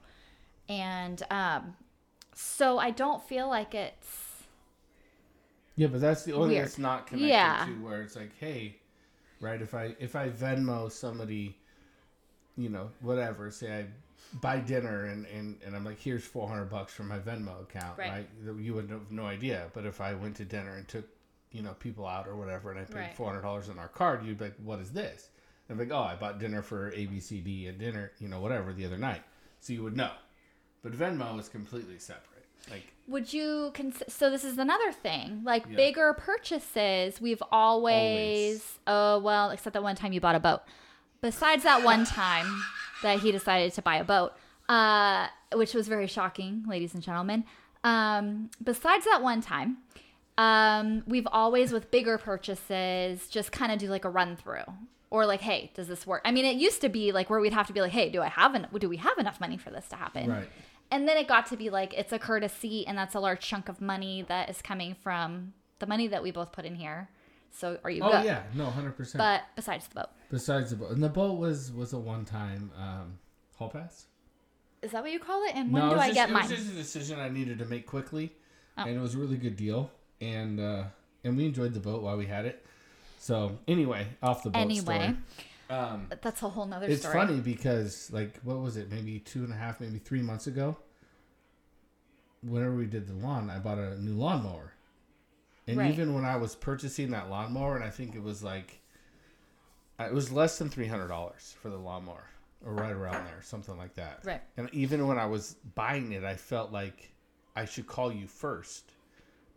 [0.69, 1.77] And um,
[2.35, 4.43] so I don't feel like it's
[5.77, 7.67] Yeah, but that's the only that's not connected Yeah.
[7.67, 8.79] to where it's like, hey,
[9.41, 9.63] right?
[9.63, 11.57] If I if I Venmo somebody,
[12.57, 13.87] you know, whatever, say I
[14.41, 17.99] buy dinner and and, and I'm like, here's four hundred bucks from my Venmo account,
[17.99, 18.27] Right.
[18.45, 18.59] right?
[18.61, 19.69] You would have no idea.
[19.73, 21.07] But if I went to dinner and took,
[21.53, 23.17] you know, people out or whatever, and I paid Right.
[23.17, 25.29] four hundred dollars on our card, you'd be like, what is this?
[25.69, 28.29] And I'm like, oh, I bought dinner for A B C D and dinner, you
[28.29, 29.23] know, whatever the other night,
[29.61, 30.13] so you would know.
[30.83, 32.25] But Venmo is completely separate.
[32.71, 35.43] Like, Would you cons- so this is another thing.
[35.45, 35.77] Like Yeah.
[35.77, 40.61] bigger purchases, we've always, oh well, except that one time you bought a boat.
[41.21, 42.63] Besides that one time
[43.03, 44.33] that he decided to buy a boat,
[44.69, 47.45] uh, which was very shocking, ladies and gentlemen.
[47.85, 49.79] Um, besides that one time,
[50.37, 54.65] um, we've always with bigger purchases just kind of do like a run through
[55.11, 56.23] or like, hey, does this work?
[56.25, 58.21] I mean, it used to be like where we'd have to be like, hey, do
[58.23, 60.31] I have en- do we have enough money for this to happen?
[60.31, 60.49] right.
[60.91, 63.69] And then it got to be like it's a courtesy, and that's a large chunk
[63.69, 67.09] of money that is coming from the money that we both put in here.
[67.51, 68.25] So are you Oh good?
[68.25, 69.19] yeah, no, hundred percent.
[69.19, 72.71] But besides the boat, Besides the boat, and the boat was was a one time
[72.79, 73.19] um,
[73.57, 74.07] hall pass.
[74.83, 75.53] is that what you call it?
[75.55, 76.43] And when it do was I just, get it mine?
[76.43, 78.33] was just a decision I needed to make quickly,
[78.77, 78.83] Oh.
[78.83, 80.85] and it was a really good deal, and uh,
[81.25, 82.65] and we enjoyed the boat while we had it.
[83.19, 84.99] So anyway, off the boat Anyway.
[84.99, 85.17] story.
[85.71, 87.15] Um, That's a whole nother it's story.
[87.15, 88.91] funny because like what was it?
[88.91, 90.77] Maybe two and a half, maybe three months ago.
[92.43, 94.73] Whenever we did the lawn, I bought a new lawnmower.
[95.69, 95.93] And Right.
[95.93, 98.81] even when I was purchasing that lawnmower, and I think it was like,
[100.01, 102.25] uh, it was less than three hundred dollars for the lawnmower,
[102.65, 104.21] or right around there, something like that.
[104.25, 104.41] Right.
[104.57, 107.13] And even when I was buying it, I felt like
[107.55, 108.93] I should call you first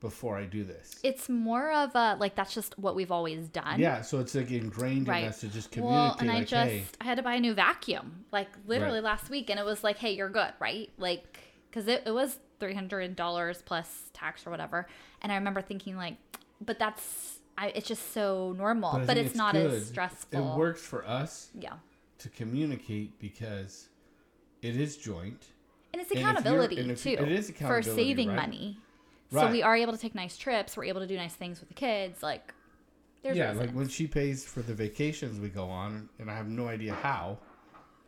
[0.02, 1.00] before I do this.
[1.04, 3.80] It's more of a like that's just what we've always done.
[3.80, 5.24] yeah, so it's like ingrained Right.
[5.24, 6.02] in us to just communicate.
[6.10, 8.96] Well, and I like, just hey, I had to buy a new vacuum like literally
[8.96, 9.04] Right.
[9.04, 10.90] last week, and it was like, hey, you're good, right?
[10.98, 14.88] Like, because it, it was three hundred dollars plus tax or whatever,
[15.22, 16.16] and I remember thinking like,
[16.66, 20.54] but that's I, it's just so normal, I but, think it's, not as stressful.
[20.54, 21.74] It works for us Yeah,
[22.20, 23.90] to communicate because
[24.62, 25.44] it is joint.
[25.92, 27.10] and it's accountability and too.
[27.10, 28.36] it is for saving right?
[28.36, 28.78] money.
[29.32, 30.76] So we are able to take nice trips.
[30.76, 32.22] We're able to do nice things with the kids.
[32.22, 32.54] Like,
[33.24, 33.68] there's yeah, reasons.
[33.68, 36.94] like when she pays for the vacations we go on, and I have no idea
[36.94, 37.38] how,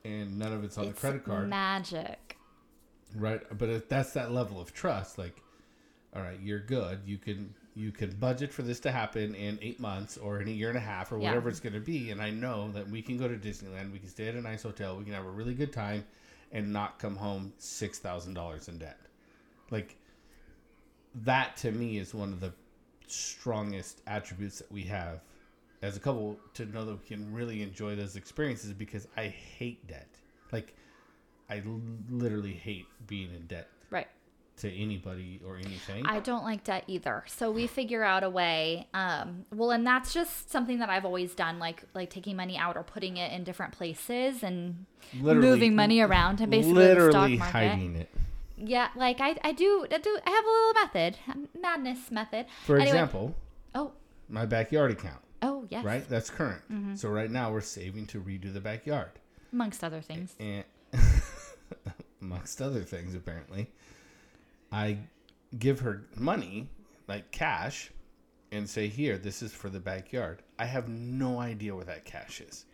[0.04, 2.38] and none of it's on it's the credit card, magic.
[3.16, 3.42] Right?
[3.58, 5.42] But if that's that level of trust, like,
[6.16, 7.00] all right, you're good.
[7.06, 10.52] You can you can budget for this to happen in eight months or in a
[10.52, 11.30] year and a half or Yeah.
[11.30, 13.98] whatever it's going to be, and I know that we can go to Disneyland, we
[13.98, 16.06] can stay at a nice hotel, we can have a really good time,
[16.52, 19.00] and not come home six thousand dollars in debt.
[19.72, 19.96] Like
[21.24, 22.54] that to me is one of the
[23.08, 25.22] strongest attributes that we have
[25.82, 29.86] as a couple to know that we can really enjoy those experiences because I hate
[29.88, 30.08] debt.
[30.52, 30.76] Like
[31.50, 34.08] I l- literally hate being in debt Right.
[34.58, 36.06] to anybody or anything.
[36.06, 37.24] I don't like debt either.
[37.28, 38.88] So we figure out a way.
[38.94, 42.76] Um, well, and that's just something that I've always done, like like taking money out
[42.78, 44.86] or putting it in different places and
[45.20, 47.52] literally moving money around and basically literally stock market.
[47.70, 48.10] hiding it.
[48.58, 51.18] Yeah, like I, I do I do I have a little method,
[51.62, 52.46] madness method.
[52.66, 53.36] For Anyway- example,
[53.76, 53.92] Oh,
[54.30, 56.08] my backyard account, oh yes, right?
[56.08, 56.62] That's current.
[56.72, 56.96] Mm-hmm.
[56.96, 59.10] So right now we're saving to redo the backyard.
[59.52, 60.36] amongst other things.
[60.40, 60.64] and
[62.24, 63.70] amongst other things apparently
[64.72, 64.98] i
[65.60, 66.68] give her money
[67.08, 67.92] like cash
[68.52, 72.42] and say here this is for the backyard i have no idea where that cash
[72.42, 72.66] is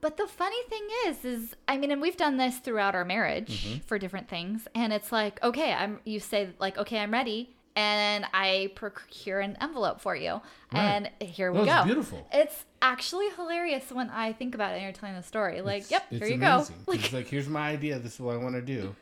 [0.00, 3.64] But the funny thing is, is I mean, and we've done this throughout our marriage
[3.64, 3.78] Mm-hmm.
[3.86, 5.98] for different things, and it's like, okay, I'm.
[6.04, 10.40] You say like, okay, I'm ready, and I procure an envelope for you,
[10.72, 10.80] Right.
[10.80, 11.84] and here we go.
[11.84, 12.26] beautiful.
[12.32, 15.60] It's actually hilarious when I think about it and you're telling the story.
[15.60, 16.76] Like, It's- yep, it's here you amazing.
[16.86, 16.92] go.
[16.92, 18.94] it's like here's my idea this is what i want to do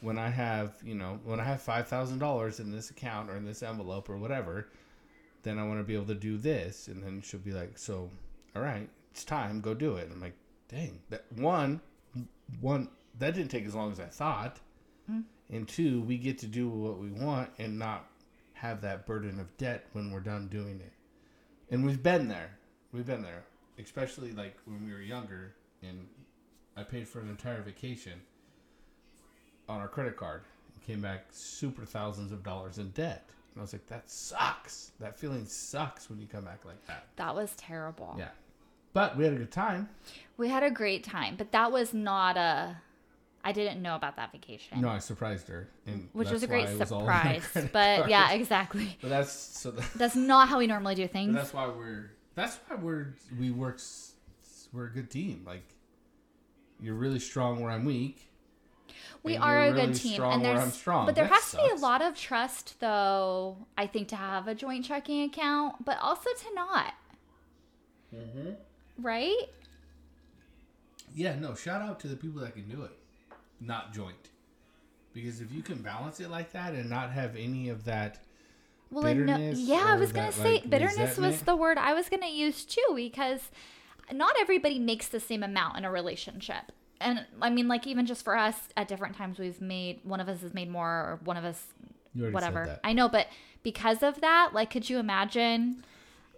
[0.00, 3.62] when i have you know when i have $5000 in this account or in this
[3.62, 4.66] envelope or whatever
[5.42, 8.08] then i want to be able to do this and then she'll be like so
[8.56, 10.34] all right it's time go do it i'm like
[10.68, 11.80] dang that one
[12.60, 12.88] one
[13.18, 14.58] that didn't take as long as i thought
[15.10, 15.24] Mm.
[15.50, 18.06] and two we get to do what we want and not
[18.60, 20.92] have that burden of debt when we're done doing it
[21.70, 22.50] and we've been there
[22.92, 23.44] we've been there
[23.78, 26.06] especially like when we were younger and
[26.76, 28.20] i paid for an entire vacation
[29.70, 30.42] on our credit card.
[30.74, 33.24] and Came back super thousands of dollars in debt.
[33.54, 34.92] And I was like, that sucks.
[35.00, 37.06] That feeling sucks when you come back like that.
[37.16, 38.14] That was terrible.
[38.18, 38.28] Yeah.
[38.92, 39.88] But we had a good time.
[40.36, 42.76] We had a great time, but that was not a.
[43.42, 44.80] I didn't know about that vacation.
[44.80, 47.70] No, I surprised her, and which was a great was all on my surprise.
[47.72, 48.98] But yeah, exactly.
[49.00, 49.70] But that's so.
[49.70, 51.34] That, That's not how we normally do things.
[51.34, 52.10] that's why we're.
[52.34, 53.80] That's why we're we work.
[54.72, 55.42] We're a good team.
[55.46, 55.64] Like,
[56.80, 58.26] you're really strong where I'm weak.
[59.22, 61.06] We are a good team, and where there's I'm strong.
[61.06, 63.56] but there That has to be a lot of trust, though.
[63.76, 66.94] I think to have a joint checking account, but also to not,
[68.14, 68.50] Mm-hmm.
[69.02, 69.44] right?
[71.14, 71.54] Yeah, no.
[71.54, 72.92] Shout out to the people that can do it,
[73.60, 74.30] not joint,
[75.12, 78.18] because if you can balance it like that and not have any of that.
[78.90, 82.08] Well, Bitterness yeah, I was gonna that, say like, bitterness was the word I was
[82.08, 83.50] gonna use too, because
[84.12, 86.72] not everybody makes the same amount in a relationship.
[87.00, 90.28] And I mean, like even just for us, at different times we've made one of
[90.28, 91.66] us has made more, or one of us
[92.14, 92.78] whatever.
[92.82, 93.28] I know, but
[93.62, 95.84] because of that, like, could you imagine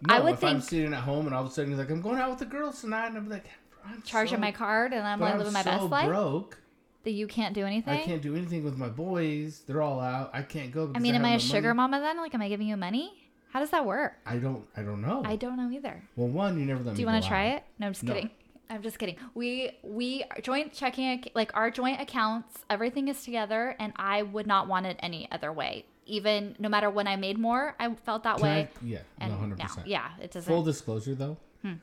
[0.07, 1.79] No, I would if I'm think- sitting at home and all of a sudden you're
[1.79, 3.45] like, I'm going out with the girls tonight, and I'm like,
[3.85, 6.59] I'm charging so, my card and I'm like I'm living my so best life broke.
[7.03, 7.93] That you can't do anything?
[7.93, 9.61] I can't do anything with my boys.
[9.67, 10.31] They're all out.
[10.33, 10.91] I can't go.
[10.95, 11.91] I mean, am have I a no sugar money.
[11.91, 12.17] mama then?
[12.17, 13.13] Like, am I giving you money?
[13.51, 14.13] How does that work?
[14.25, 14.65] I don't.
[14.75, 15.21] I don't know.
[15.25, 16.01] I don't know either.
[16.15, 16.95] well, one, you never let me.
[16.95, 17.63] Do you want to try it?
[17.79, 18.13] No, I'm just No.
[18.13, 18.29] kidding.
[18.69, 19.17] I'm just kidding.
[19.35, 22.63] We we joint checking like our joint accounts.
[22.69, 25.85] Everything is together, and I would not want it any other way.
[26.05, 28.61] Even no matter when I made more, I felt that Can way.
[28.61, 29.87] I, yeah, and hundred now, percent.
[29.87, 30.51] yeah, it doesn't.
[30.51, 31.73] Full disclosure, though, Hmm.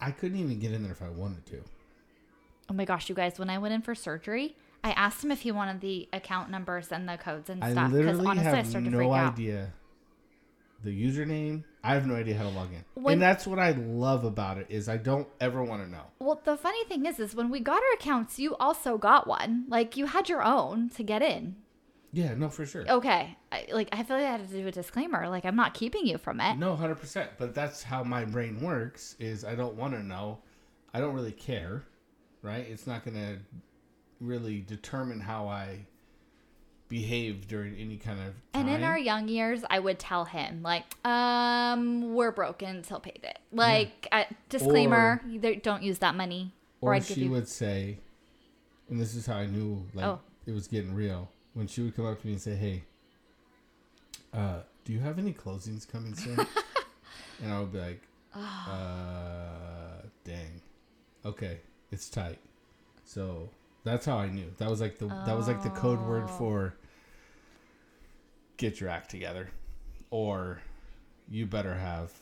[0.00, 1.62] I couldn't even get in there if I wanted to.
[2.70, 3.38] Oh my gosh, you guys!
[3.38, 6.92] When I went in for surgery, I asked him if he wanted the account numbers
[6.92, 7.92] and the codes and I stuff.
[7.92, 9.32] Because honestly, I have started to no freak out.
[9.32, 9.72] idea
[10.82, 11.64] the username.
[11.82, 14.58] I have no idea how to log in, When- and that's what I love about
[14.58, 16.04] it is I don't ever want to know.
[16.18, 19.64] Well, the funny thing is, is when we got our accounts, you also got one.
[19.68, 21.56] Like you had your own to get in.
[22.12, 22.90] Yeah, no, for sure.
[22.90, 25.28] Okay, I, like I feel like I had to do a disclaimer.
[25.28, 26.56] Like I'm not keeping you from it.
[26.56, 27.30] No, hundred percent.
[27.38, 29.16] But that's how my brain works.
[29.18, 30.38] Is I don't want to know.
[30.92, 31.84] I don't really care,
[32.42, 32.66] right?
[32.68, 33.38] It's not going to
[34.20, 35.86] really determine how I
[36.88, 38.34] behave during any kind of time.
[38.54, 43.20] And in our young years, I would tell him like, um, we're broken until paid
[43.22, 43.38] it.
[43.52, 47.30] Like uh, disclaimer, either don't use that money, or, or she you.
[47.30, 47.98] would say,
[48.88, 50.20] and this is how I knew like Oh.
[50.46, 51.30] it was getting real.
[51.54, 52.84] When she would come up to me and say, "Hey,
[54.34, 56.38] uh, do you have any closings coming soon?"
[57.42, 58.02] and I would be like,
[58.34, 60.60] "Uh, dang,
[61.24, 61.58] okay,
[61.90, 62.38] it's tight."
[63.04, 63.48] So
[63.84, 64.52] that's how I knew.
[64.58, 66.28] That was like the that was like the code word Oh.
[66.38, 66.74] for
[68.56, 69.50] get your act together,
[70.10, 70.60] or
[71.28, 72.12] you better have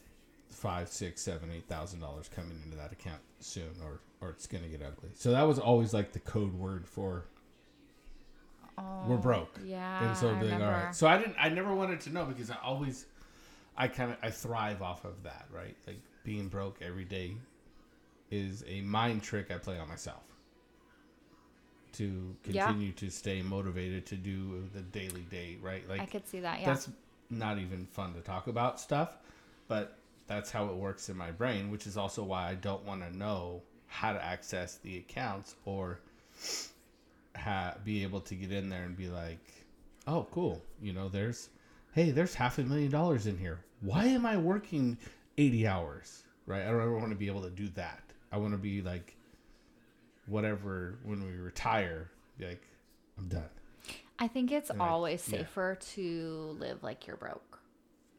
[0.51, 4.69] five, six, seven, eight thousand dollars coming into that account soon, or or it's gonna
[4.69, 5.11] get ugly.
[5.15, 7.25] So that was always like the code word for
[9.07, 9.59] we're oh, broke.
[9.61, 10.95] Oh, Yeah, and so I it'd be like, all right.
[10.95, 11.37] So I didn't.
[11.39, 13.07] I never wanted to know because I always,
[13.77, 15.77] I kind of I thrive off of that, right?
[15.87, 17.35] Like being broke every day
[18.31, 20.23] is a mind trick I play on myself
[21.93, 22.67] to Yeah.
[22.67, 25.89] continue to stay motivated to do the daily day, right?
[25.89, 26.61] Like I could see that.
[26.61, 26.67] Yeah.
[26.67, 26.91] that's
[27.31, 29.17] not even fun to talk about stuff,
[29.67, 33.03] but that's how it works in my brain, which is also why I don't want
[33.03, 36.01] to know how to access the accounts or
[37.37, 39.39] ha- be able to get in there and be like,
[40.07, 41.49] "Oh, cool, you know, there's
[41.93, 43.65] hey, there's half a million dollars in here.
[43.81, 44.99] Why am I working
[45.39, 46.63] 80 hours?" Right?
[46.63, 48.03] I don't ever want to be able to do that.
[48.33, 49.17] I want to be like
[50.27, 52.63] whatever when we retire, like
[53.19, 53.49] I'm done.
[54.19, 55.39] I think it's And I- always yeah.
[55.39, 57.61] safer to live like you're broke.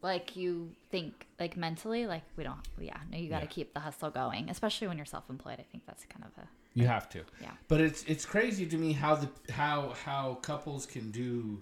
[0.01, 2.61] Like you think, like mentally, like we don't.
[2.79, 3.51] Yeah, no, you got to Yeah.
[3.51, 5.59] keep the hustle going, especially when you're self-employed.
[5.59, 7.23] I think that's kind of a You have to.
[7.41, 7.51] Yeah.
[7.67, 11.61] But it's it's crazy to me how the how how couples can do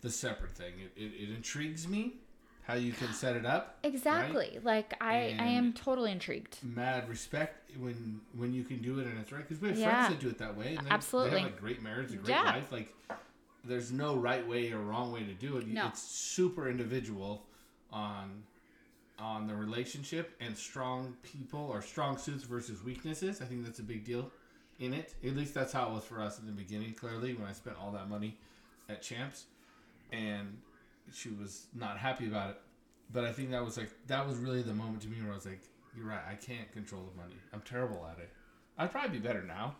[0.00, 0.74] the separate thing.
[0.80, 2.14] It, it, it intrigues me
[2.66, 3.78] how you can set it up.
[3.84, 4.58] exactly.
[4.62, 6.58] Like I, I am totally intrigued.
[6.64, 10.06] Mad respect when when you can do it and it's right because we have Yeah.
[10.06, 10.74] friends that do it that way.
[10.76, 11.30] And they, Absolutely.
[11.36, 12.42] They have a great marriage, a great Yeah.
[12.42, 12.72] life.
[12.72, 12.92] Like
[13.64, 15.66] there's no right way or wrong way to do it.
[15.68, 15.86] No.
[15.88, 17.46] It's super individual
[17.92, 18.42] on
[19.18, 23.40] on the relationship and strong people or strong suits versus weaknesses.
[23.40, 24.30] I think that's a big deal
[24.78, 25.14] in it.
[25.24, 26.92] At least that's how it was for us in the beginning.
[26.94, 28.36] Clearly, when I spent all that money
[28.90, 29.44] at Champs,
[30.12, 30.58] and
[31.12, 32.60] she was not happy about it.
[33.12, 35.34] But I think that was like that was really the moment to me where I
[35.34, 35.60] was like,
[35.96, 36.22] "You're right.
[36.28, 37.36] I can't control the money.
[37.52, 38.30] I'm terrible at it.
[38.78, 39.76] I'd probably be better now."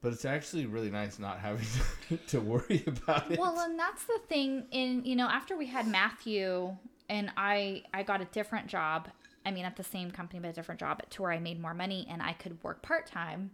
[0.00, 1.66] But it's actually really nice not having
[2.28, 3.38] to worry about it.
[3.38, 4.66] Well, and that's the thing.
[4.70, 6.76] In you know, after we had Matthew
[7.08, 9.08] and I, I got a different job.
[9.44, 11.72] I mean, at the same company but a different job, to where I made more
[11.74, 13.50] money and I could work part time.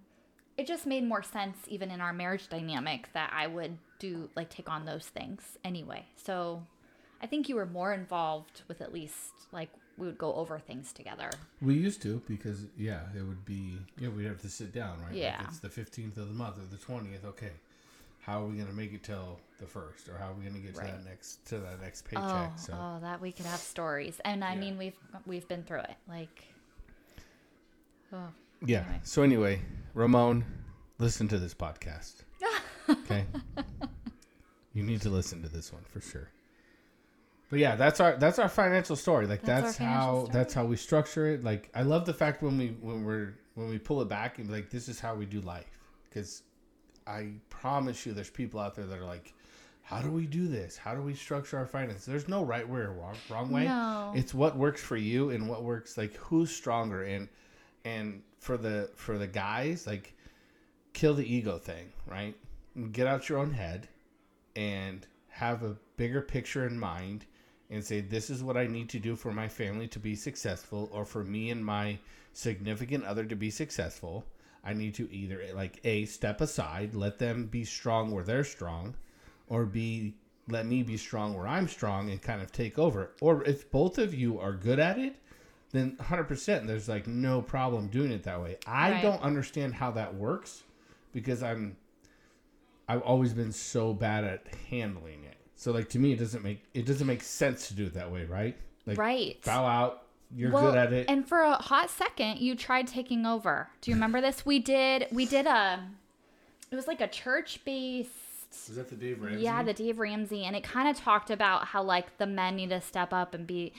[0.59, 4.51] it just made more sense even in our marriage dynamic that I would do like
[4.51, 6.05] take on those things anyway.
[6.17, 6.63] So
[7.23, 10.93] I think you were more involved with at least like we would go over things
[10.93, 11.31] together.
[11.63, 15.15] We used to because yeah, it would be yeah we'd have to sit down right.
[15.15, 15.37] Yeah.
[15.39, 17.25] Like it's the fifteenth of the month or the twentieth.
[17.25, 17.53] Okay,
[18.21, 20.75] how are we gonna make it till the first, or how are we gonna get
[20.75, 22.51] to that next to that next oh, paycheck?
[22.53, 24.21] Oh, so oh, that we could have stories.
[24.25, 24.61] And I Yeah.
[24.61, 25.97] mean we've we've been through it.
[26.09, 26.45] Like
[28.13, 28.29] oh,
[28.65, 28.81] yeah.
[28.81, 29.01] anyway.
[29.05, 29.61] So anyway,
[29.95, 30.45] Ramon,
[30.99, 32.15] listen to this podcast.
[32.87, 33.25] Okay.
[34.75, 36.29] You need to listen to this one for sure.
[37.49, 39.27] But yeah, that's our that's our financial story.
[39.27, 40.31] Like That's that's, how story.
[40.33, 41.45] that's how we structure it.
[41.45, 44.49] Like I love the fact when we when we're when we pull it back and
[44.49, 46.43] be like this is how we do life because
[47.07, 49.35] I promise you there's people out there that are like
[49.83, 50.79] how do we do this?
[50.79, 52.07] How do we structure our finances?
[52.07, 53.67] There's no right way or wrong, wrong way.
[53.67, 54.13] No.
[54.17, 57.29] It's what works for you and what works like who's stronger and
[57.85, 60.15] and for the for the guys like
[60.95, 62.35] kill the ego thing, right?
[62.93, 63.87] Get out your own head
[64.57, 67.27] and have a bigger picture in mind
[67.71, 70.89] and say this is what I need to do for my family to be successful
[70.93, 71.99] or for me and my
[72.33, 74.25] significant other to be successful.
[74.65, 78.95] I need to either like A step aside, let them be strong where they're strong
[79.49, 80.15] or B
[80.49, 83.13] let me be strong where I'm strong and kind of take over.
[83.21, 85.17] Or if both of you are good at it,
[85.73, 88.59] then 100% there's like no problem doing it that way.
[88.67, 89.03] I Right.
[89.03, 90.63] don't understand how that works
[91.13, 91.77] because I'm
[92.89, 95.37] I've always been so bad at handling it.
[95.57, 98.11] So like to me it doesn't make it doesn't make sense to do it that
[98.13, 98.57] way, right?
[98.87, 99.41] Like right.
[99.45, 100.03] bow out,
[100.35, 101.07] you're Well, good at it.
[101.09, 103.69] And for a hot second, you tried taking over.
[103.81, 104.45] Do you remember this?
[104.45, 105.07] We did.
[105.11, 105.81] We did a.
[106.71, 108.11] It was like a church-based.
[108.69, 109.43] Was that the Dave Ramsey?
[109.43, 112.71] Yeah, the Dave Ramsey, and it kind of talked about how like the men need
[112.71, 113.73] to step up and be.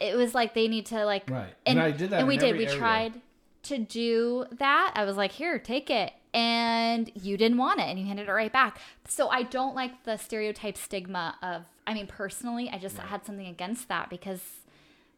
[0.00, 1.28] It was like they need to like.
[1.30, 1.52] Right.
[1.66, 2.48] And, And I did that And we in did.
[2.50, 2.78] every We area.
[2.78, 3.20] tried
[3.64, 4.92] to do that.
[4.94, 6.12] I was like, here, take it.
[6.34, 8.78] And you didn't want it and you handed it right back.
[9.08, 13.06] So I don't like the stereotype stigma of, I mean, personally, I just Right.
[13.06, 14.42] had something against that because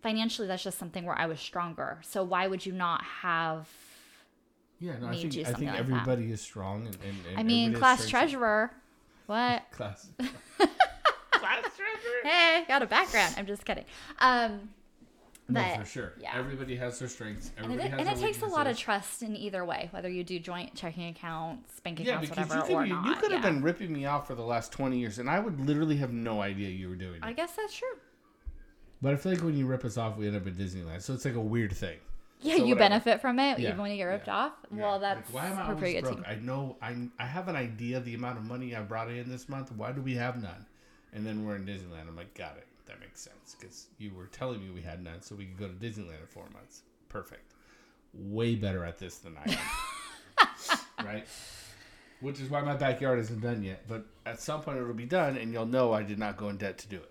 [0.03, 1.99] financially that's just something where I was stronger.
[2.03, 3.67] So why would you not have,
[4.79, 7.43] Yeah, no, I think do I think like everybody is strong and, and, and I
[7.43, 8.11] mean, class strengths.
[8.11, 8.71] treasurer?
[9.27, 9.63] What?
[9.73, 10.09] Class.
[11.31, 12.23] Class treasurer.
[12.25, 13.35] Hey, got a background.
[13.39, 13.85] I'm just kidding.
[14.21, 14.69] Um,
[15.49, 16.13] No, for sure.
[16.21, 16.33] yeah.
[16.35, 17.53] Everybody has their strengths.
[17.57, 20.09] and Everybody it, has and it takes a lot of trust in either way, whether
[20.09, 23.07] you do joint checking accounts, bank Yeah, accounts, whatever, you or could, be, not.
[23.07, 23.51] you could have yeah.
[23.51, 26.41] been ripping me off for the last 20 years, and I would literally have no
[26.43, 27.23] idea you were doing it.
[27.23, 27.87] I guess that's true.
[29.01, 31.03] But I feel like when you rip us off, we end up in Disneyland.
[31.03, 31.99] So it's like a weird thing.
[32.41, 32.79] Yeah, So you whatever.
[32.91, 34.53] benefit from it Yeah, even when you get ripped off.
[34.71, 36.17] Well, Like, that's why am I always pretty good broke?
[36.17, 36.25] team.
[36.29, 39.31] I know I I have an idea of the amount of money I brought in
[39.31, 39.71] this month.
[39.73, 40.67] Why do we have none?
[41.13, 42.09] And then we're in Disneyland.
[42.09, 42.66] I'm like, got it.
[42.87, 45.67] That makes sense because you were telling me we had none, so we could go
[45.69, 46.83] to Disneyland in four months.
[47.09, 47.53] Perfect.
[48.15, 50.79] Way better at this than I am.
[51.05, 51.27] right?
[52.21, 53.85] Which is why my backyard isn't done yet.
[53.89, 56.57] But at some point it'll be done, and you'll know I did not go in
[56.57, 57.11] debt to do it.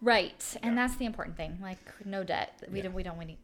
[0.00, 0.86] Right, and Yeah.
[0.86, 1.58] that's the important thing.
[1.60, 2.62] Like no debt.
[2.70, 2.84] We Yeah.
[2.84, 2.94] don't.
[2.94, 3.18] We don't.
[3.18, 3.38] We need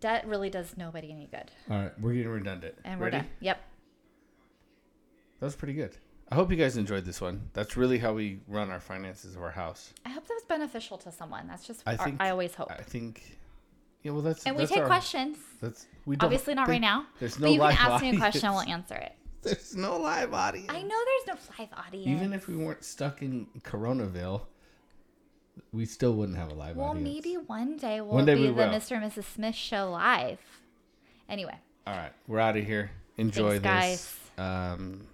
[0.00, 0.26] debt.
[0.26, 1.50] Really does nobody any good.
[1.70, 2.74] All right, we're getting redundant.
[2.84, 3.18] And we're Ready?
[3.18, 3.28] done.
[3.40, 3.60] Yep.
[5.40, 5.96] That was pretty good.
[6.30, 7.48] I hope you guys enjoyed this one.
[7.54, 9.92] That's really how we run our finances of our house.
[10.06, 11.46] I hope that was beneficial to someone.
[11.48, 11.82] That's just.
[11.86, 12.70] I our- I always hope.
[12.70, 13.38] I think.
[14.02, 15.36] Yeah, well, that's and we take our- questions.
[15.60, 17.06] That's we don't, Obviously not right now.
[17.18, 17.48] There's no.
[17.48, 18.48] but you can ask me a question.
[18.48, 18.66] audience.
[18.66, 19.12] We'll answer it.
[19.42, 20.68] There's no live audience.
[20.70, 22.06] I know there's no live audience.
[22.06, 24.42] Even if we weren't stuck in Coronaville,
[25.72, 27.06] we still wouldn't have a live Well, audience.
[27.06, 28.68] Well, maybe one day we'll One day be we the will.
[28.68, 29.02] Mr.
[29.02, 29.24] and Mrs.
[29.24, 30.38] Smith show live.
[31.28, 31.54] Anyway,
[31.86, 32.90] All right, we're out of here.
[33.16, 34.44] Enjoy Thanks, this.
[34.44, 35.06] Um,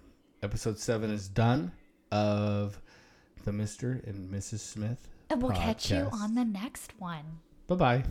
[0.47, 1.73] episode seven is done
[2.09, 2.81] of
[3.43, 4.01] the Mr.
[4.07, 4.59] and Mrs.
[4.59, 5.09] Smith.
[5.29, 7.25] and we'll catch you on the next one.
[7.67, 8.03] Bye bye.